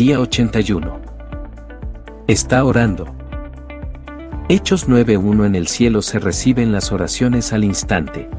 [0.00, 0.98] Día 81.
[2.26, 3.14] Está orando.
[4.48, 8.30] Hechos 9.1 En el cielo se reciben las oraciones al instante.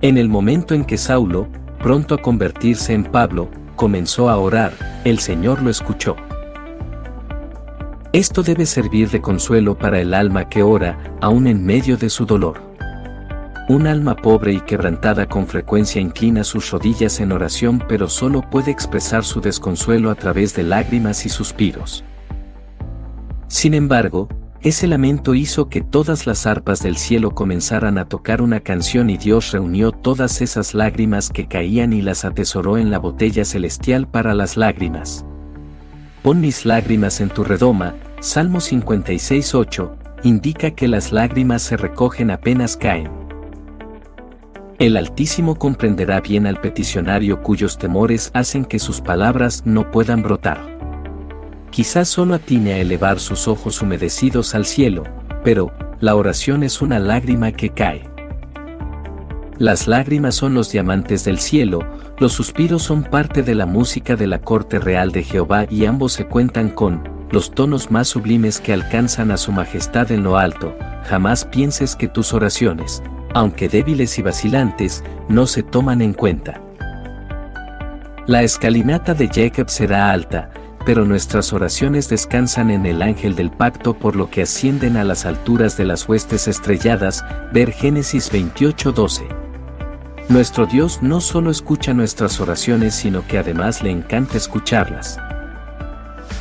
[0.00, 1.48] En el momento en que Saulo,
[1.82, 4.72] pronto a convertirse en Pablo, comenzó a orar,
[5.04, 6.16] el Señor lo escuchó.
[8.14, 12.24] Esto debe servir de consuelo para el alma que ora, aún en medio de su
[12.24, 12.67] dolor.
[13.68, 18.70] Un alma pobre y quebrantada con frecuencia inclina sus rodillas en oración pero solo puede
[18.70, 22.02] expresar su desconsuelo a través de lágrimas y suspiros.
[23.46, 24.28] Sin embargo,
[24.62, 29.18] ese lamento hizo que todas las arpas del cielo comenzaran a tocar una canción y
[29.18, 34.32] Dios reunió todas esas lágrimas que caían y las atesoró en la botella celestial para
[34.32, 35.26] las lágrimas.
[36.22, 39.90] Pon mis lágrimas en tu redoma, Salmo 56.8,
[40.24, 43.17] indica que las lágrimas se recogen apenas caen.
[44.78, 50.60] El Altísimo comprenderá bien al peticionario cuyos temores hacen que sus palabras no puedan brotar.
[51.72, 55.02] Quizás solo atine a elevar sus ojos humedecidos al cielo,
[55.42, 58.08] pero, la oración es una lágrima que cae.
[59.58, 61.80] Las lágrimas son los diamantes del cielo,
[62.18, 66.12] los suspiros son parte de la música de la corte real de Jehová y ambos
[66.12, 70.76] se cuentan con, los tonos más sublimes que alcanzan a su majestad en lo alto,
[71.04, 73.02] jamás pienses que tus oraciones,
[73.34, 76.60] aunque débiles y vacilantes, no se toman en cuenta.
[78.26, 80.50] La escalinata de Jacob será alta,
[80.84, 85.26] pero nuestras oraciones descansan en el ángel del pacto por lo que ascienden a las
[85.26, 89.28] alturas de las huestes estrelladas, ver Génesis 28:12.
[90.28, 95.18] Nuestro Dios no solo escucha nuestras oraciones sino que además le encanta escucharlas.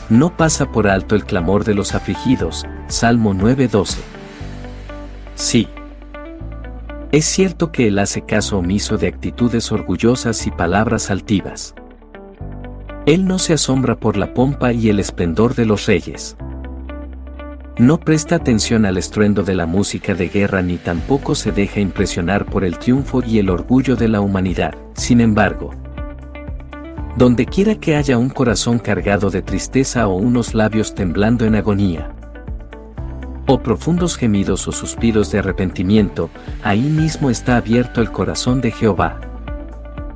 [0.10, 4.00] No pasa por alto el clamor de los afligidos, Salmo 9:12.
[5.36, 5.68] Sí.
[7.18, 11.74] Es cierto que él hace caso omiso de actitudes orgullosas y palabras altivas.
[13.08, 16.38] Él no se asombra por la pompa y el esplendor de los reyes.
[17.80, 22.46] No presta atención al estruendo de la música de guerra ni tampoco se deja impresionar
[22.46, 24.76] por el triunfo y el orgullo de la humanidad.
[24.94, 25.72] Sin embargo,
[27.16, 32.14] donde quiera que haya un corazón cargado de tristeza o unos labios temblando en agonía,
[33.48, 36.30] o profundos gemidos o suspiros de arrepentimiento,
[36.64, 39.22] ahí mismo está abierto el corazón de Jehová.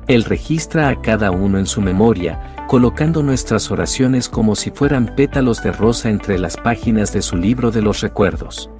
[0.06, 5.62] Él registra a cada uno en su memoria, colocando nuestras oraciones como si fueran pétalos
[5.62, 8.70] de rosa entre las páginas de su libro de los recuerdos.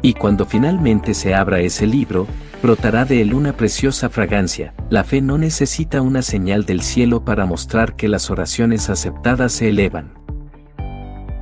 [0.00, 2.26] Y cuando finalmente se abra ese libro,
[2.62, 4.72] brotará de él una preciosa fragancia.
[4.90, 9.68] La fe no necesita una señal del cielo para mostrar que las oraciones aceptadas se
[9.68, 10.12] elevan.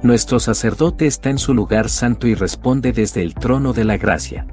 [0.03, 4.47] Nuestro sacerdote está en su lugar santo y responde desde el trono de la gracia.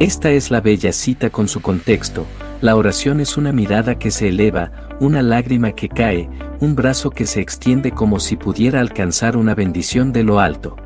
[0.00, 2.26] Esta es la bella cita con su contexto,
[2.60, 6.28] la oración es una mirada que se eleva, una lágrima que cae,
[6.60, 10.76] un brazo que se extiende como si pudiera alcanzar una bendición de lo alto.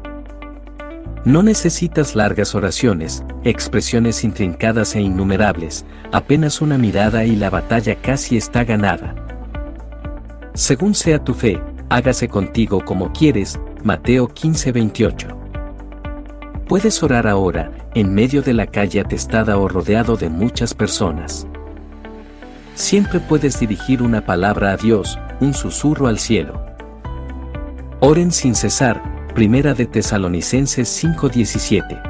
[1.24, 8.36] No necesitas largas oraciones, expresiones intrincadas e innumerables, apenas una mirada y la batalla casi
[8.36, 9.14] está ganada.
[10.52, 15.36] Según sea tu fe, hágase contigo como quieres, Mateo 15:28.
[16.68, 21.46] Puedes orar ahora, en medio de la calle atestada o rodeado de muchas personas.
[22.74, 26.60] Siempre puedes dirigir una palabra a Dios, un susurro al cielo.
[28.00, 29.02] Oren sin cesar,
[29.34, 32.00] Primera de Tesalonicenses 5:17.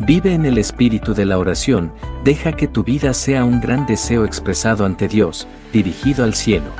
[0.00, 1.92] Vive en el espíritu de la oración,
[2.24, 6.72] deja que tu vida sea un gran deseo expresado ante Dios, dirigido al cielo.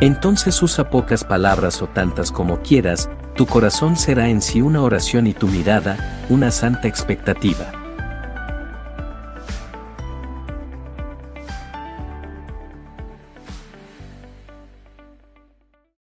[0.00, 5.26] Entonces usa pocas palabras o tantas como quieras, tu corazón será en sí una oración
[5.26, 7.77] y tu mirada, una santa expectativa.